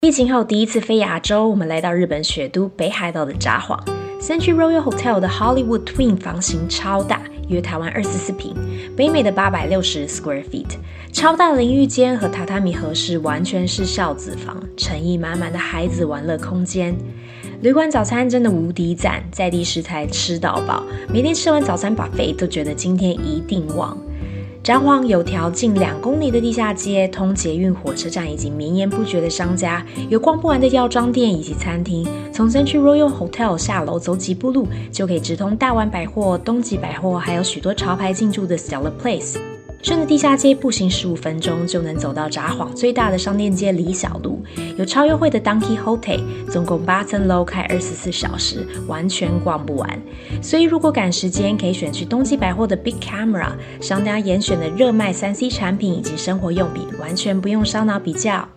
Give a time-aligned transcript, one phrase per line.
[0.00, 3.78] 疫情后第一次飞亚洲，我们来到日本雪都北海道的札幌。
[4.20, 8.54] Century Royal Hotel 的 Hollywood Twin 房型超大，约台湾二十四平，
[8.96, 10.76] 北美的八百六十 square feet，
[11.12, 16.94] 超大淋浴间和榻榻米合适，完全是孝子房，诚意满满的孩子玩乐空间。
[17.62, 23.96] 旅馆早餐真的无敌赞，在地食材吃到饱，每天吃完早餐把肥都觉得今天一定旺。
[24.62, 32.06] 札幌有条近两公里的地下街，通捷运、火车站以及绵延不绝的商家，有逛不完的药妆店以及餐厅。
[32.32, 39.36] 从先去 Royal Hotel 下楼走几步路，就可以直通大丸百货、东极百货，还有许多潮牌进驻的 Stellar Place。
[39.82, 44.40] 顺着地下街步行十五分钟就能走到札幌最大的商店街李小路，
[44.76, 50.00] 有超优惠的 Donkey Hotel，总共八层楼，开二十四小时，完全逛不完。
[50.40, 53.50] 所以如果赶时间，可以选去东极百货的 Big Camera，
[53.80, 58.48] 商家严选的热卖三 C 产品以及生活用品，完全不用烧脑比较。